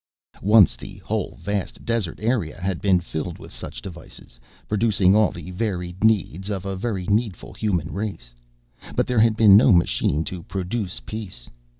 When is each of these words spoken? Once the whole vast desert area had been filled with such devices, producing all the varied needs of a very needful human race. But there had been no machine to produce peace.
Once 0.41 0.75
the 0.75 0.95
whole 1.05 1.37
vast 1.39 1.85
desert 1.85 2.17
area 2.19 2.59
had 2.59 2.81
been 2.81 2.99
filled 2.99 3.37
with 3.37 3.51
such 3.53 3.83
devices, 3.83 4.39
producing 4.67 5.13
all 5.15 5.29
the 5.29 5.51
varied 5.51 6.03
needs 6.03 6.49
of 6.49 6.65
a 6.65 6.75
very 6.75 7.05
needful 7.05 7.53
human 7.53 7.93
race. 7.93 8.33
But 8.95 9.05
there 9.05 9.19
had 9.19 9.37
been 9.37 9.55
no 9.55 9.71
machine 9.71 10.23
to 10.23 10.41
produce 10.41 11.01
peace. 11.05 11.51